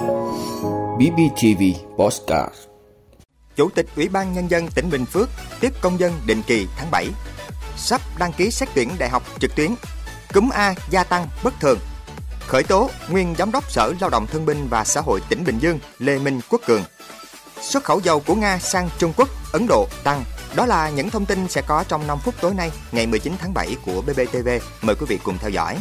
BBTV 0.00 1.62
Postcard 1.96 2.54
Chủ 3.56 3.70
tịch 3.74 3.86
Ủy 3.96 4.08
ban 4.08 4.32
Nhân 4.32 4.50
dân 4.50 4.68
tỉnh 4.74 4.90
Bình 4.90 5.04
Phước 5.04 5.28
tiếp 5.60 5.72
công 5.80 6.00
dân 6.00 6.12
định 6.26 6.42
kỳ 6.46 6.66
tháng 6.76 6.90
7. 6.90 7.06
Sắp 7.76 8.00
đăng 8.18 8.32
ký 8.32 8.50
xét 8.50 8.68
tuyển 8.74 8.90
đại 8.98 9.08
học 9.08 9.22
trực 9.40 9.54
tuyến. 9.56 9.74
Cúm 10.34 10.50
A 10.50 10.74
gia 10.90 11.04
tăng 11.04 11.26
bất 11.42 11.54
thường. 11.60 11.78
Khởi 12.46 12.62
tố 12.62 12.90
nguyên 13.08 13.34
giám 13.38 13.52
đốc 13.52 13.70
Sở 13.70 13.92
Lao 14.00 14.10
động 14.10 14.26
Thương 14.26 14.46
binh 14.46 14.66
và 14.70 14.84
Xã 14.84 15.00
hội 15.00 15.20
tỉnh 15.28 15.44
Bình 15.44 15.58
Dương 15.58 15.78
Lê 15.98 16.18
Minh 16.18 16.40
Quốc 16.50 16.60
Cường. 16.66 16.82
Xuất 17.60 17.84
khẩu 17.84 18.00
dầu 18.00 18.20
của 18.20 18.34
Nga 18.34 18.58
sang 18.58 18.88
Trung 18.98 19.12
Quốc, 19.16 19.28
Ấn 19.52 19.66
Độ 19.68 19.86
tăng. 20.04 20.24
Đó 20.54 20.66
là 20.66 20.90
những 20.90 21.10
thông 21.10 21.26
tin 21.26 21.48
sẽ 21.48 21.62
có 21.62 21.84
trong 21.88 22.06
5 22.06 22.18
phút 22.18 22.34
tối 22.40 22.54
nay, 22.54 22.70
ngày 22.92 23.06
19 23.06 23.32
tháng 23.38 23.54
7 23.54 23.76
của 23.86 24.02
BBTV. 24.02 24.48
Mời 24.82 24.96
quý 24.96 25.06
vị 25.08 25.18
cùng 25.24 25.38
theo 25.38 25.50
dõi. 25.50 25.78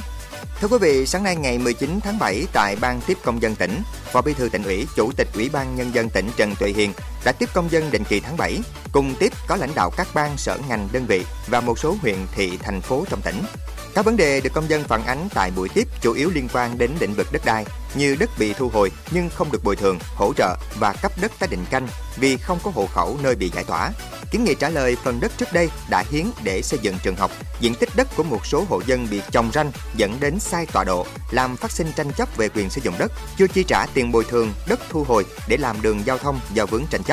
Thưa 0.60 0.68
quý 0.68 0.78
vị, 0.82 1.06
sáng 1.06 1.24
nay 1.24 1.36
ngày 1.36 1.58
19 1.58 2.00
tháng 2.04 2.20
7 2.20 2.46
tại 2.54 2.76
Ban 2.82 3.02
tiếp 3.08 3.18
công 3.24 3.42
dân 3.42 3.56
tỉnh, 3.56 3.82
Phó 4.12 4.22
Bí 4.22 4.34
thư 4.34 4.50
tỉnh 4.50 4.64
ủy, 4.64 4.88
Chủ 4.96 5.12
tịch 5.18 5.28
Ủy 5.36 5.50
ban 5.50 5.76
Nhân 5.76 5.94
dân 5.94 6.10
tỉnh 6.10 6.30
Trần 6.38 6.56
Tuệ 6.60 6.70
Hiền 6.70 6.94
đã 7.26 7.32
tiếp 7.32 7.50
công 7.54 7.72
dân 7.72 7.92
định 7.92 8.04
kỳ 8.10 8.20
tháng 8.20 8.38
7. 8.38 8.60
Cùng 8.92 9.16
tiếp 9.20 9.34
có 9.48 9.56
lãnh 9.56 9.76
đạo 9.76 9.92
các 9.98 10.08
ban, 10.14 10.38
sở 10.38 10.58
ngành, 10.70 10.90
đơn 10.92 11.06
vị 11.06 11.26
và 11.48 11.62
một 11.62 11.80
số 11.80 11.96
huyện, 12.02 12.18
thị, 12.36 12.58
thành 12.64 12.82
phố 12.82 13.06
trong 13.10 13.22
tỉnh. 13.22 13.42
Các 13.96 14.06
vấn 14.06 14.18
đề 14.18 14.42
được 14.42 14.54
công 14.54 14.70
dân 14.70 14.84
phản 14.84 15.06
ánh 15.06 15.28
tại 15.34 15.52
buổi 15.56 15.70
tiếp 15.70 15.88
chủ 16.02 16.14
yếu 16.14 16.30
liên 16.30 16.48
quan 16.54 16.78
đến 16.78 16.92
lĩnh 17.00 17.14
vực 17.14 17.28
đất 17.32 17.46
đai 17.46 17.66
như 17.96 18.16
đất 18.20 18.30
bị 18.40 18.54
thu 18.54 18.70
hồi 18.70 18.92
nhưng 19.12 19.30
không 19.30 19.52
được 19.52 19.64
bồi 19.64 19.76
thường, 19.76 20.00
hỗ 20.16 20.34
trợ 20.34 20.56
và 20.80 20.94
cấp 21.02 21.12
đất 21.22 21.32
tái 21.40 21.50
định 21.52 21.66
canh 21.70 21.88
vì 22.18 22.38
không 22.38 22.60
có 22.64 22.72
hộ 22.76 22.88
khẩu 22.88 23.18
nơi 23.24 23.36
bị 23.36 23.52
giải 23.56 23.64
tỏa. 23.64 23.92
Kiến 24.32 24.44
nghị 24.44 24.56
trả 24.56 24.70
lời 24.70 24.98
phần 25.04 25.20
đất 25.20 25.32
trước 25.38 25.54
đây 25.54 25.70
đã 25.90 26.04
hiến 26.12 26.26
để 26.44 26.62
xây 26.62 26.80
dựng 26.82 26.96
trường 27.04 27.16
học, 27.16 27.32
diện 27.60 27.76
tích 27.76 27.90
đất 27.96 28.08
của 28.16 28.24
một 28.24 28.46
số 28.46 28.66
hộ 28.70 28.82
dân 28.86 29.08
bị 29.12 29.22
trồng 29.32 29.52
ranh 29.54 29.72
dẫn 29.96 30.20
đến 30.20 30.40
sai 30.40 30.66
tọa 30.66 30.84
độ, 30.84 31.06
làm 31.32 31.58
phát 31.58 31.72
sinh 31.72 31.92
tranh 31.96 32.12
chấp 32.18 32.38
về 32.38 32.50
quyền 32.50 32.70
sử 32.70 32.82
dụng 32.82 32.96
đất, 33.00 33.12
chưa 33.38 33.48
chi 33.48 33.64
trả 33.68 33.86
tiền 33.94 34.12
bồi 34.12 34.24
thường 34.24 34.54
đất 34.68 34.80
thu 34.90 35.04
hồi 35.04 35.26
để 35.48 35.58
làm 35.58 35.82
đường 35.82 36.02
giao 36.06 36.18
thông 36.18 36.40
do 36.54 36.66
vướng 36.66 36.86
tranh 36.90 37.04
chấp. 37.04 37.09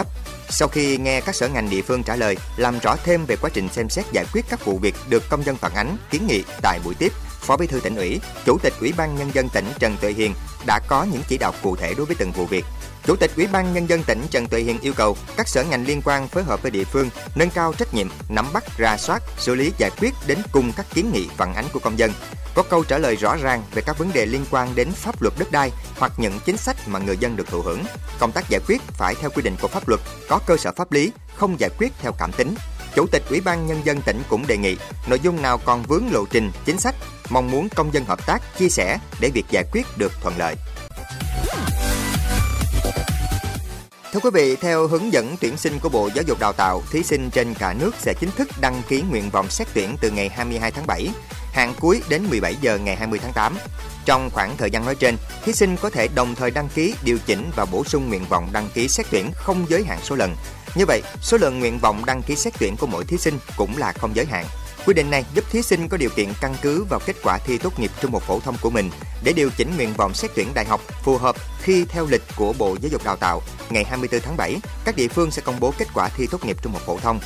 Sau 0.49 0.69
khi 0.69 0.97
nghe 0.97 1.21
các 1.21 1.35
sở 1.35 1.49
ngành 1.49 1.71
địa 1.71 1.83
phương 1.83 2.03
trả 2.03 2.17
lời, 2.17 2.37
làm 2.57 2.79
rõ 2.79 2.97
thêm 3.05 3.25
về 3.27 3.37
quá 3.37 3.51
trình 3.53 3.69
xem 3.69 3.89
xét 3.89 4.05
giải 4.13 4.25
quyết 4.33 4.45
các 4.49 4.65
vụ 4.65 4.79
việc 4.79 4.95
được 5.09 5.23
công 5.29 5.45
dân 5.45 5.57
phản 5.57 5.75
ánh, 5.75 5.97
kiến 6.11 6.27
nghị 6.27 6.43
tại 6.63 6.81
buổi 6.85 6.95
tiếp, 6.95 7.13
Phó 7.47 7.57
Bí 7.57 7.67
thư 7.67 7.81
tỉnh 7.81 7.97
ủy, 7.97 8.21
Chủ 8.45 8.59
tịch 8.63 8.73
Ủy 8.81 8.93
ban 8.97 9.17
nhân 9.17 9.31
dân 9.35 9.49
tỉnh 9.49 9.65
Trần 9.79 9.97
Tuệ 10.01 10.13
Hiền 10.13 10.35
đã 10.67 10.81
có 10.89 11.07
những 11.13 11.23
chỉ 11.29 11.39
đạo 11.39 11.53
cụ 11.63 11.77
thể 11.77 11.95
đối 11.95 12.07
với 12.07 12.17
từng 12.19 12.33
vụ 12.33 12.47
việc. 12.47 12.65
Chủ 13.07 13.17
tịch 13.17 13.31
Ủy 13.37 13.47
ban 13.47 13.75
nhân 13.75 13.89
dân 13.89 14.03
tỉnh 14.03 14.23
Trần 14.31 14.47
Tuệ 14.47 14.61
Hiền 14.61 14.81
yêu 14.81 14.93
cầu 14.97 15.17
các 15.37 15.49
sở 15.49 15.65
ngành 15.65 15.87
liên 15.87 16.03
quan 16.05 16.29
phối 16.29 16.43
hợp 16.43 16.63
với 16.63 16.71
địa 16.71 16.85
phương 16.85 17.11
nâng 17.35 17.51
cao 17.51 17.73
trách 17.73 17.95
nhiệm, 17.95 18.09
nắm 18.29 18.47
bắt, 18.53 18.65
ra 18.79 18.97
soát, 18.97 19.23
xử 19.39 19.55
lý 19.55 19.73
giải 19.79 19.91
quyết 20.01 20.15
đến 20.27 20.39
cùng 20.53 20.73
các 20.77 20.87
kiến 20.95 21.11
nghị 21.13 21.29
phản 21.37 21.55
ánh 21.55 21.65
của 21.73 21.79
công 21.79 21.99
dân, 21.99 22.13
có 22.55 22.63
câu 22.63 22.85
trả 22.85 22.99
lời 22.99 23.17
rõ 23.17 23.37
ràng 23.37 23.63
về 23.75 23.83
các 23.87 23.99
vấn 23.99 24.13
đề 24.13 24.27
liên 24.27 24.45
quan 24.51 24.75
đến 24.75 24.89
pháp 24.93 25.23
luật 25.23 25.35
đất 25.39 25.53
đai 25.53 25.71
hoặc 25.99 26.13
những 26.17 26.41
chính 26.45 26.57
sách 26.57 26.77
mà 26.89 26.99
người 26.99 27.17
dân 27.17 27.37
được 27.37 27.49
thụ 27.49 27.63
hưởng. 27.63 27.85
Công 28.19 28.33
tác 28.33 28.49
giải 28.49 28.61
quyết 28.67 28.83
phải 28.83 29.15
theo 29.15 29.31
quy 29.31 29.43
định 29.43 29.57
của 29.61 29.69
pháp 29.69 29.89
luật, 29.89 30.01
có 30.29 30.41
cơ 30.47 30.57
sở 30.57 30.73
pháp 30.77 30.93
lý, 30.93 31.13
không 31.35 31.61
giải 31.61 31.71
quyết 31.79 31.93
theo 32.01 32.13
cảm 32.19 32.33
tính. 32.33 32.55
Chủ 32.95 33.07
tịch 33.07 33.23
Ủy 33.31 33.41
ban 33.41 33.67
nhân 33.67 33.81
dân 33.85 34.01
tỉnh 34.01 34.23
cũng 34.29 34.47
đề 34.47 34.57
nghị 34.57 34.77
nội 35.07 35.21
dung 35.23 35.43
nào 35.43 35.59
còn 35.65 35.83
vướng 35.83 36.05
lộ 36.13 36.25
trình, 36.31 36.53
chính 36.65 36.79
sách, 36.79 36.95
mong 37.31 37.51
muốn 37.51 37.69
công 37.75 37.95
dân 37.95 38.05
hợp 38.05 38.27
tác, 38.27 38.43
chia 38.59 38.69
sẻ 38.69 38.99
để 39.21 39.31
việc 39.35 39.45
giải 39.51 39.65
quyết 39.73 39.87
được 39.99 40.13
thuận 40.23 40.39
lợi. 40.39 40.57
Thưa 44.13 44.21
quý 44.21 44.31
vị, 44.33 44.57
theo 44.57 44.87
hướng 44.87 45.13
dẫn 45.13 45.37
tuyển 45.41 45.57
sinh 45.57 45.79
của 45.83 45.89
Bộ 45.89 46.11
Giáo 46.15 46.25
dục 46.27 46.39
Đào 46.41 46.53
tạo, 46.53 46.83
thí 46.91 47.03
sinh 47.03 47.31
trên 47.31 47.55
cả 47.55 47.73
nước 47.73 47.95
sẽ 47.99 48.15
chính 48.21 48.31
thức 48.31 48.49
đăng 48.61 48.83
ký 48.89 49.03
nguyện 49.11 49.31
vọng 49.31 49.51
xét 49.51 49.69
tuyển 49.75 49.97
từ 50.01 50.11
ngày 50.11 50.29
22 50.29 50.71
tháng 50.71 50.87
7, 50.87 51.09
hạn 51.53 51.75
cuối 51.81 52.03
đến 52.09 52.27
17 52.31 52.57
giờ 52.61 52.79
ngày 52.79 52.97
20 52.97 53.19
tháng 53.23 53.33
8. 53.33 53.57
Trong 54.05 54.31
khoảng 54.33 54.57
thời 54.57 54.71
gian 54.71 54.85
nói 54.85 54.95
trên, 54.95 55.17
thí 55.45 55.53
sinh 55.53 55.77
có 55.77 55.91
thể 55.91 56.09
đồng 56.15 56.35
thời 56.35 56.51
đăng 56.51 56.69
ký, 56.69 56.95
điều 57.03 57.19
chỉnh 57.27 57.51
và 57.57 57.65
bổ 57.65 57.85
sung 57.85 58.09
nguyện 58.09 58.25
vọng 58.29 58.49
đăng 58.53 58.69
ký 58.75 58.89
xét 58.89 59.07
tuyển 59.11 59.31
không 59.35 59.67
giới 59.69 59.85
hạn 59.85 59.99
số 60.03 60.17
lần. 60.17 60.37
Như 60.75 60.85
vậy, 60.87 61.03
số 61.23 61.37
lượng 61.37 61.59
nguyện 61.59 61.79
vọng 61.79 62.05
đăng 62.07 62.23
ký 62.23 62.37
xét 62.37 62.55
tuyển 62.59 62.77
của 62.77 62.87
mỗi 62.87 63.05
thí 63.05 63.17
sinh 63.17 63.39
cũng 63.57 63.77
là 63.77 63.93
không 63.93 64.17
giới 64.17 64.27
hạn. 64.27 64.47
Quy 64.87 64.95
định 64.95 65.11
này 65.11 65.25
giúp 65.35 65.45
thí 65.51 65.63
sinh 65.63 65.89
có 65.89 65.97
điều 65.97 66.11
kiện 66.11 66.29
căn 66.41 66.55
cứ 66.63 66.85
vào 66.85 67.01
kết 67.07 67.17
quả 67.23 67.39
thi 67.39 67.59
tốt 67.59 67.81
nghiệp 67.81 67.91
trung 68.01 68.13
học 68.13 68.23
phổ 68.23 68.41
thông 68.41 68.57
của 68.61 68.71
mình 68.71 68.91
để 69.25 69.33
điều 69.33 69.51
chỉnh 69.57 69.77
nguyện 69.77 69.93
vọng 69.97 70.15
xét 70.15 70.31
tuyển 70.35 70.49
đại 70.55 70.65
học 70.65 70.81
phù 71.03 71.19
hợp 71.19 71.37
khi 71.63 71.85
theo 71.85 72.07
lịch 72.11 72.23
của 72.37 72.55
Bộ 72.59 72.77
Giáo 72.81 72.91
dục 72.91 73.05
Đào 73.05 73.17
tạo. 73.17 73.43
Ngày 73.71 73.85
24 73.85 74.21
tháng 74.21 74.37
7, 74.37 74.57
các 74.85 74.97
địa 74.97 75.09
phương 75.09 75.31
sẽ 75.31 75.43
công 75.45 75.61
bố 75.61 75.73
kết 75.79 75.89
quả 75.95 76.09
thi 76.09 76.27
tốt 76.31 76.45
nghiệp 76.45 76.57
trung 76.63 76.73
học 76.73 76.83
phổ 76.87 76.99
thông. 76.99 77.21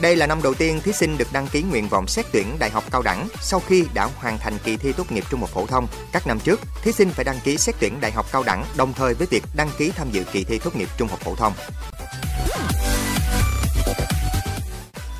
Đây 0.00 0.16
là 0.16 0.26
năm 0.26 0.42
đầu 0.42 0.54
tiên 0.54 0.80
thí 0.84 0.92
sinh 0.92 1.18
được 1.18 1.28
đăng 1.32 1.46
ký 1.46 1.62
nguyện 1.62 1.88
vọng 1.88 2.06
xét 2.06 2.26
tuyển 2.32 2.46
đại 2.58 2.70
học 2.70 2.84
cao 2.90 3.02
đẳng 3.02 3.28
sau 3.40 3.60
khi 3.60 3.84
đã 3.94 4.08
hoàn 4.16 4.38
thành 4.38 4.58
kỳ 4.64 4.76
thi 4.76 4.92
tốt 4.92 5.12
nghiệp 5.12 5.24
trung 5.30 5.40
học 5.40 5.50
phổ 5.50 5.66
thông. 5.66 5.88
Các 6.12 6.26
năm 6.26 6.40
trước, 6.40 6.60
thí 6.82 6.92
sinh 6.92 7.10
phải 7.10 7.24
đăng 7.24 7.40
ký 7.44 7.56
xét 7.56 7.74
tuyển 7.80 8.00
đại 8.00 8.12
học 8.12 8.26
cao 8.32 8.42
đẳng 8.42 8.64
đồng 8.76 8.92
thời 8.92 9.14
với 9.14 9.26
việc 9.30 9.44
đăng 9.54 9.70
ký 9.78 9.90
tham 9.90 10.10
dự 10.10 10.24
kỳ 10.32 10.44
thi 10.44 10.58
tốt 10.58 10.76
nghiệp 10.76 10.88
trung 10.98 11.08
học 11.08 11.20
phổ 11.20 11.34
thông. 11.34 11.52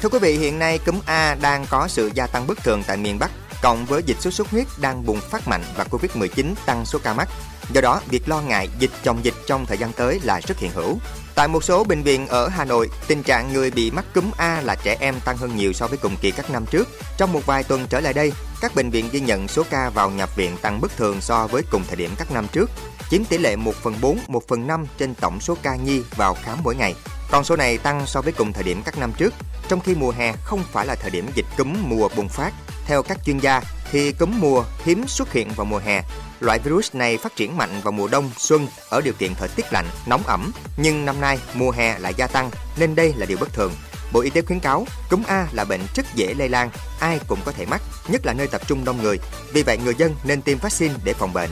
Thưa 0.02 0.08
quý 0.08 0.18
vị, 0.18 0.38
hiện 0.38 0.58
nay 0.58 0.78
cúm 0.78 1.00
A 1.06 1.36
đang 1.42 1.66
có 1.70 1.88
sự 1.88 2.10
gia 2.14 2.26
tăng 2.26 2.46
bất 2.46 2.58
thường 2.64 2.82
tại 2.86 2.96
miền 2.96 3.18
Bắc, 3.18 3.30
cộng 3.62 3.86
với 3.86 4.02
dịch 4.02 4.20
sốt 4.20 4.34
xuất 4.34 4.50
huyết 4.50 4.66
đang 4.80 5.06
bùng 5.06 5.20
phát 5.20 5.48
mạnh 5.48 5.62
và 5.76 5.84
Covid-19 5.90 6.54
tăng 6.66 6.84
số 6.84 6.98
ca 7.02 7.14
mắc. 7.14 7.28
Do 7.72 7.80
đó, 7.80 8.00
việc 8.08 8.28
lo 8.28 8.40
ngại 8.40 8.68
dịch 8.78 8.90
chồng 9.02 9.18
dịch 9.22 9.34
trong 9.46 9.66
thời 9.66 9.78
gian 9.78 9.92
tới 9.92 10.20
là 10.22 10.40
rất 10.40 10.58
hiện 10.58 10.70
hữu. 10.70 10.98
Tại 11.34 11.48
một 11.48 11.64
số 11.64 11.84
bệnh 11.84 12.02
viện 12.02 12.26
ở 12.26 12.48
Hà 12.48 12.64
Nội, 12.64 12.90
tình 13.06 13.22
trạng 13.22 13.52
người 13.52 13.70
bị 13.70 13.90
mắc 13.90 14.04
cúm 14.14 14.30
A 14.36 14.60
là 14.60 14.74
trẻ 14.74 14.96
em 15.00 15.20
tăng 15.24 15.36
hơn 15.36 15.56
nhiều 15.56 15.72
so 15.72 15.86
với 15.86 15.98
cùng 15.98 16.16
kỳ 16.20 16.30
các 16.30 16.50
năm 16.50 16.66
trước. 16.70 16.88
Trong 17.16 17.32
một 17.32 17.46
vài 17.46 17.62
tuần 17.62 17.86
trở 17.90 18.00
lại 18.00 18.12
đây, 18.12 18.32
các 18.60 18.74
bệnh 18.74 18.90
viện 18.90 19.08
ghi 19.12 19.20
nhận 19.20 19.48
số 19.48 19.62
ca 19.70 19.90
vào 19.90 20.10
nhập 20.10 20.36
viện 20.36 20.56
tăng 20.62 20.80
bất 20.80 20.96
thường 20.96 21.20
so 21.20 21.46
với 21.46 21.62
cùng 21.70 21.84
thời 21.86 21.96
điểm 21.96 22.10
các 22.18 22.32
năm 22.32 22.46
trước, 22.52 22.70
chiếm 23.10 23.24
tỷ 23.24 23.38
lệ 23.38 23.56
1 23.56 23.74
phần 23.74 23.94
4, 24.00 24.18
1 24.28 24.48
phần 24.48 24.66
5 24.66 24.86
trên 24.98 25.14
tổng 25.14 25.40
số 25.40 25.56
ca 25.62 25.76
nhi 25.76 26.02
vào 26.16 26.36
khám 26.42 26.58
mỗi 26.62 26.76
ngày. 26.76 26.94
Con 27.30 27.44
số 27.44 27.56
này 27.56 27.78
tăng 27.78 28.06
so 28.06 28.20
với 28.20 28.32
cùng 28.32 28.52
thời 28.52 28.64
điểm 28.64 28.82
các 28.84 28.98
năm 28.98 29.12
trước, 29.12 29.34
trong 29.70 29.80
khi 29.80 29.94
mùa 29.94 30.10
hè 30.10 30.32
không 30.44 30.62
phải 30.72 30.86
là 30.86 30.94
thời 30.94 31.10
điểm 31.10 31.26
dịch 31.34 31.46
cúm 31.56 31.76
mùa 31.88 32.08
bùng 32.16 32.28
phát. 32.28 32.52
Theo 32.86 33.02
các 33.02 33.18
chuyên 33.24 33.38
gia, 33.38 33.62
thì 33.90 34.12
cúm 34.12 34.40
mùa 34.40 34.64
hiếm 34.84 35.04
xuất 35.08 35.32
hiện 35.32 35.48
vào 35.56 35.64
mùa 35.64 35.78
hè. 35.78 36.02
Loại 36.40 36.58
virus 36.58 36.94
này 36.94 37.18
phát 37.18 37.36
triển 37.36 37.56
mạnh 37.56 37.80
vào 37.82 37.92
mùa 37.92 38.08
đông, 38.08 38.30
xuân 38.36 38.66
ở 38.88 39.00
điều 39.00 39.14
kiện 39.18 39.34
thời 39.34 39.48
tiết 39.48 39.72
lạnh, 39.72 39.86
nóng 40.06 40.22
ẩm. 40.26 40.52
Nhưng 40.76 41.04
năm 41.04 41.20
nay 41.20 41.38
mùa 41.54 41.70
hè 41.70 41.98
lại 41.98 42.14
gia 42.16 42.26
tăng 42.26 42.50
nên 42.76 42.94
đây 42.94 43.14
là 43.16 43.26
điều 43.26 43.38
bất 43.38 43.52
thường. 43.52 43.72
Bộ 44.12 44.20
Y 44.20 44.30
tế 44.30 44.42
khuyến 44.42 44.60
cáo 44.60 44.86
cúm 45.10 45.22
A 45.26 45.46
là 45.52 45.64
bệnh 45.64 45.80
rất 45.94 46.06
dễ 46.14 46.34
lây 46.34 46.48
lan, 46.48 46.70
ai 47.00 47.20
cũng 47.28 47.38
có 47.44 47.52
thể 47.52 47.66
mắc, 47.66 47.82
nhất 48.08 48.26
là 48.26 48.32
nơi 48.32 48.46
tập 48.46 48.60
trung 48.66 48.84
đông 48.84 49.02
người. 49.02 49.18
Vì 49.52 49.62
vậy 49.62 49.78
người 49.84 49.94
dân 49.94 50.14
nên 50.24 50.42
tiêm 50.42 50.58
vaccine 50.58 50.94
để 51.04 51.12
phòng 51.12 51.32
bệnh. 51.32 51.50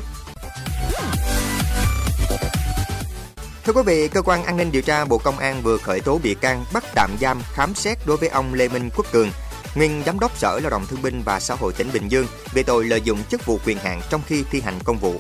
Thưa 3.69 3.75
quý 3.75 3.83
vị, 3.87 4.09
cơ 4.09 4.23
quan 4.23 4.45
an 4.45 4.56
ninh 4.56 4.73
điều 4.73 4.83
tra 4.83 5.05
Bộ 5.05 5.19
Công 5.19 5.39
an 5.39 5.62
vừa 5.62 5.79
khởi 5.79 6.01
tố 6.01 6.19
bị 6.23 6.34
can 6.34 6.65
bắt 6.73 6.84
tạm 6.95 7.11
giam 7.21 7.43
khám 7.53 7.75
xét 7.75 7.99
đối 8.06 8.17
với 8.17 8.29
ông 8.29 8.55
Lê 8.55 8.69
Minh 8.69 8.91
Quốc 8.97 9.06
Cường, 9.12 9.31
nguyên 9.75 10.03
giám 10.06 10.21
đốc 10.21 10.39
Sở 10.39 10.61
Lao 10.62 10.71
động 10.71 10.87
Thương 10.89 11.03
binh 11.03 11.23
và 11.25 11.41
Xã 11.41 11.55
hội 11.55 11.73
tỉnh 11.73 11.91
Bình 11.93 12.09
Dương 12.09 12.27
về 12.53 12.62
tội 12.62 12.84
lợi 12.84 13.01
dụng 13.01 13.25
chức 13.31 13.47
vụ 13.47 13.59
quyền 13.67 13.78
hạn 13.78 14.01
trong 14.11 14.21
khi 14.27 14.45
thi 14.51 14.61
hành 14.61 14.78
công 14.84 14.99
vụ. 14.99 15.15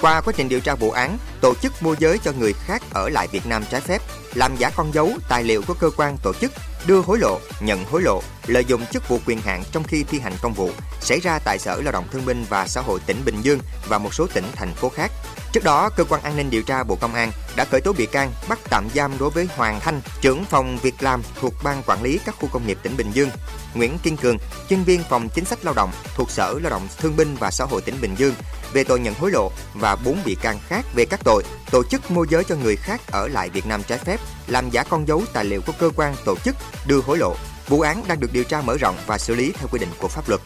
Qua 0.00 0.20
quá 0.20 0.32
trình 0.36 0.48
điều 0.48 0.60
tra 0.60 0.74
vụ 0.74 0.90
án, 0.90 1.18
tổ 1.40 1.54
chức 1.54 1.82
môi 1.82 1.96
giới 1.98 2.18
cho 2.18 2.32
người 2.38 2.52
khác 2.52 2.82
ở 2.92 3.08
lại 3.08 3.28
Việt 3.28 3.46
Nam 3.46 3.64
trái 3.70 3.80
phép, 3.80 4.02
làm 4.34 4.56
giả 4.56 4.70
con 4.76 4.94
dấu, 4.94 5.10
tài 5.28 5.44
liệu 5.44 5.62
của 5.62 5.74
cơ 5.74 5.90
quan 5.96 6.16
tổ 6.22 6.32
chức, 6.40 6.52
đưa 6.86 7.00
hối 7.00 7.18
lộ, 7.18 7.38
nhận 7.60 7.84
hối 7.84 8.02
lộ, 8.02 8.22
lợi 8.46 8.64
dụng 8.64 8.86
chức 8.92 9.08
vụ 9.08 9.18
quyền 9.26 9.40
hạn 9.40 9.62
trong 9.72 9.84
khi 9.84 10.04
thi 10.04 10.18
hành 10.18 10.34
công 10.42 10.54
vụ 10.54 10.70
xảy 11.00 11.20
ra 11.20 11.38
tại 11.44 11.58
Sở 11.58 11.80
Lao 11.84 11.92
động 11.92 12.08
Thương 12.12 12.24
binh 12.24 12.44
và 12.48 12.66
Xã 12.66 12.80
hội 12.80 13.00
tỉnh 13.06 13.22
Bình 13.24 13.36
Dương 13.42 13.58
và 13.88 13.98
một 13.98 14.14
số 14.14 14.26
tỉnh 14.34 14.44
thành 14.56 14.74
phố 14.74 14.88
khác. 14.88 15.10
Trước 15.54 15.64
đó, 15.64 15.90
cơ 15.96 16.04
quan 16.04 16.22
an 16.22 16.36
ninh 16.36 16.50
điều 16.50 16.62
tra 16.62 16.82
Bộ 16.82 16.96
Công 17.00 17.14
an 17.14 17.32
đã 17.56 17.64
khởi 17.64 17.80
tố 17.80 17.92
bị 17.92 18.06
can, 18.06 18.32
bắt 18.48 18.58
tạm 18.70 18.88
giam 18.94 19.18
đối 19.18 19.30
với 19.30 19.48
Hoàng 19.56 19.80
Thanh, 19.80 20.00
trưởng 20.20 20.44
phòng 20.44 20.78
việc 20.82 20.94
làm 21.00 21.22
thuộc 21.40 21.54
ban 21.64 21.82
quản 21.86 22.02
lý 22.02 22.18
các 22.24 22.34
khu 22.40 22.48
công 22.52 22.66
nghiệp 22.66 22.78
tỉnh 22.82 22.96
Bình 22.96 23.10
Dương, 23.12 23.30
Nguyễn 23.74 23.98
Kiên 24.02 24.16
Cường, 24.16 24.36
chuyên 24.68 24.82
viên 24.82 25.02
phòng 25.10 25.28
chính 25.28 25.44
sách 25.44 25.64
lao 25.64 25.74
động 25.74 25.90
thuộc 26.14 26.30
Sở 26.30 26.58
Lao 26.62 26.70
động 26.70 26.88
Thương 26.98 27.16
binh 27.16 27.36
và 27.40 27.50
Xã 27.50 27.64
hội 27.64 27.80
tỉnh 27.80 27.94
Bình 28.00 28.14
Dương 28.18 28.34
về 28.72 28.84
tội 28.84 29.00
nhận 29.00 29.14
hối 29.14 29.30
lộ 29.30 29.50
và 29.74 29.96
bốn 29.96 30.18
bị 30.24 30.34
can 30.34 30.58
khác 30.68 30.84
về 30.94 31.04
các 31.04 31.20
tội 31.24 31.44
tổ 31.70 31.84
chức 31.84 32.10
môi 32.10 32.26
giới 32.30 32.44
cho 32.44 32.56
người 32.56 32.76
khác 32.76 33.00
ở 33.12 33.28
lại 33.28 33.50
Việt 33.50 33.66
Nam 33.66 33.82
trái 33.82 33.98
phép, 33.98 34.20
làm 34.46 34.70
giả 34.70 34.82
con 34.82 35.08
dấu 35.08 35.22
tài 35.32 35.44
liệu 35.44 35.60
của 35.66 35.72
cơ 35.78 35.90
quan 35.96 36.14
tổ 36.24 36.36
chức, 36.44 36.56
đưa 36.86 37.00
hối 37.00 37.18
lộ. 37.18 37.36
Vụ 37.68 37.80
án 37.80 38.02
đang 38.08 38.20
được 38.20 38.32
điều 38.32 38.44
tra 38.44 38.60
mở 38.60 38.76
rộng 38.76 38.96
và 39.06 39.18
xử 39.18 39.34
lý 39.34 39.52
theo 39.58 39.68
quy 39.72 39.78
định 39.78 39.90
của 39.98 40.08
pháp 40.08 40.28
luật. 40.28 40.40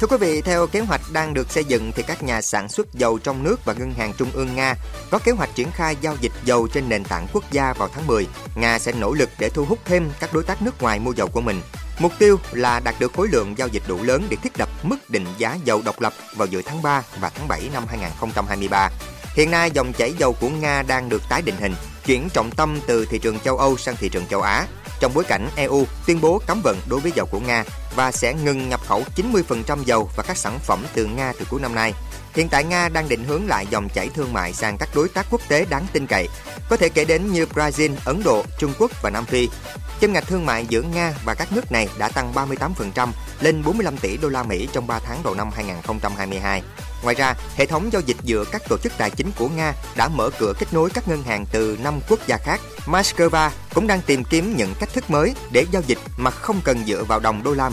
Thưa 0.00 0.06
quý 0.06 0.16
vị, 0.16 0.40
theo 0.40 0.66
kế 0.66 0.80
hoạch 0.80 1.00
đang 1.12 1.34
được 1.34 1.52
xây 1.52 1.64
dựng 1.64 1.92
thì 1.92 2.02
các 2.02 2.22
nhà 2.22 2.40
sản 2.40 2.68
xuất 2.68 2.94
dầu 2.94 3.18
trong 3.18 3.42
nước 3.42 3.64
và 3.64 3.72
Ngân 3.72 3.92
hàng 3.92 4.12
Trung 4.18 4.30
ương 4.34 4.54
Nga 4.54 4.74
có 5.10 5.18
kế 5.18 5.32
hoạch 5.32 5.54
triển 5.54 5.70
khai 5.70 5.96
giao 6.00 6.16
dịch 6.20 6.32
dầu 6.44 6.68
trên 6.68 6.88
nền 6.88 7.04
tảng 7.04 7.26
quốc 7.32 7.44
gia 7.52 7.72
vào 7.72 7.88
tháng 7.94 8.06
10. 8.06 8.26
Nga 8.54 8.78
sẽ 8.78 8.92
nỗ 8.92 9.12
lực 9.12 9.30
để 9.38 9.48
thu 9.48 9.64
hút 9.64 9.78
thêm 9.84 10.10
các 10.20 10.32
đối 10.32 10.44
tác 10.44 10.62
nước 10.62 10.82
ngoài 10.82 10.98
mua 10.98 11.12
dầu 11.12 11.28
của 11.28 11.40
mình. 11.40 11.60
Mục 11.98 12.12
tiêu 12.18 12.38
là 12.52 12.80
đạt 12.80 12.94
được 12.98 13.12
khối 13.12 13.28
lượng 13.28 13.58
giao 13.58 13.68
dịch 13.68 13.82
đủ 13.88 14.02
lớn 14.02 14.26
để 14.30 14.36
thiết 14.42 14.58
lập 14.58 14.68
mức 14.82 15.10
định 15.10 15.26
giá 15.38 15.58
dầu 15.64 15.82
độc 15.84 16.00
lập 16.00 16.12
vào 16.36 16.46
giữa 16.46 16.62
tháng 16.62 16.82
3 16.82 17.02
và 17.20 17.30
tháng 17.34 17.48
7 17.48 17.70
năm 17.72 17.84
2023. 17.88 18.90
Hiện 19.34 19.50
nay, 19.50 19.70
dòng 19.70 19.92
chảy 19.92 20.12
dầu 20.18 20.32
của 20.40 20.48
Nga 20.48 20.82
đang 20.82 21.08
được 21.08 21.22
tái 21.28 21.42
định 21.42 21.56
hình, 21.60 21.74
chuyển 22.06 22.28
trọng 22.28 22.50
tâm 22.50 22.80
từ 22.86 23.06
thị 23.06 23.18
trường 23.18 23.38
châu 23.40 23.56
Âu 23.56 23.76
sang 23.76 23.96
thị 23.96 24.08
trường 24.08 24.26
châu 24.26 24.40
Á. 24.40 24.66
trong 25.00 25.14
bối 25.14 25.24
cảnh 25.24 25.48
EU 25.56 25.86
tuyên 26.06 26.20
bố 26.20 26.40
cấm 26.46 26.60
vận 26.62 26.76
đối 26.88 27.00
với 27.00 27.12
dầu 27.16 27.26
của 27.26 27.40
Nga 27.40 27.64
và 27.94 28.12
sẽ 28.12 28.34
ngừng 28.34 28.68
nhập 28.68 28.80
khẩu 28.86 29.04
90% 29.16 29.82
dầu 29.84 30.10
và 30.16 30.22
các 30.22 30.36
sản 30.36 30.58
phẩm 30.58 30.84
từ 30.94 31.06
Nga 31.06 31.32
từ 31.38 31.46
cuối 31.50 31.60
năm 31.60 31.74
nay. 31.74 31.92
Hiện 32.34 32.48
tại 32.48 32.64
Nga 32.64 32.88
đang 32.88 33.08
định 33.08 33.24
hướng 33.24 33.46
lại 33.46 33.66
dòng 33.70 33.88
chảy 33.88 34.08
thương 34.08 34.32
mại 34.32 34.52
sang 34.52 34.76
các 34.78 34.88
đối 34.94 35.08
tác 35.08 35.26
quốc 35.30 35.40
tế 35.48 35.66
đáng 35.70 35.86
tin 35.92 36.06
cậy, 36.06 36.28
có 36.68 36.76
thể 36.76 36.88
kể 36.88 37.04
đến 37.04 37.32
như 37.32 37.46
Brazil, 37.54 37.94
Ấn 38.04 38.22
Độ, 38.22 38.44
Trung 38.58 38.72
Quốc 38.78 38.90
và 39.02 39.10
Nam 39.10 39.24
Phi. 39.24 39.48
Kim 40.00 40.12
ngạch 40.12 40.26
thương 40.26 40.46
mại 40.46 40.66
giữa 40.66 40.82
Nga 40.82 41.14
và 41.24 41.34
các 41.34 41.52
nước 41.52 41.72
này 41.72 41.88
đã 41.98 42.08
tăng 42.08 42.32
38% 42.34 43.08
lên 43.40 43.62
45 43.64 43.96
tỷ 43.96 44.16
đô 44.16 44.28
la 44.28 44.42
Mỹ 44.42 44.68
trong 44.72 44.86
3 44.86 44.98
tháng 44.98 45.22
đầu 45.24 45.34
năm 45.34 45.50
2022. 45.54 46.62
Ngoài 47.02 47.14
ra, 47.14 47.34
hệ 47.56 47.66
thống 47.66 47.92
giao 47.92 48.02
dịch 48.06 48.16
giữa 48.22 48.44
các 48.44 48.62
tổ 48.68 48.78
chức 48.78 48.92
tài 48.98 49.10
chính 49.10 49.30
của 49.38 49.48
Nga 49.48 49.74
đã 49.96 50.08
mở 50.08 50.30
cửa 50.38 50.52
kết 50.58 50.66
nối 50.72 50.90
các 50.90 51.08
ngân 51.08 51.22
hàng 51.22 51.46
từ 51.52 51.78
5 51.82 52.00
quốc 52.08 52.20
gia 52.26 52.36
khác. 52.36 52.60
Moscow 52.86 53.50
cũng 53.74 53.86
đang 53.86 54.00
tìm 54.06 54.24
kiếm 54.24 54.56
những 54.56 54.74
cách 54.80 54.92
thức 54.92 55.10
mới 55.10 55.34
để 55.50 55.66
giao 55.70 55.82
dịch 55.86 55.98
mà 56.16 56.30
không 56.30 56.60
cần 56.64 56.84
dựa 56.86 57.04
vào 57.04 57.20
đồng 57.20 57.42
đô 57.42 57.54
la 57.54 57.68